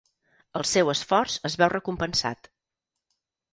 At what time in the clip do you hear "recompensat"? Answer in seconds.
1.75-2.53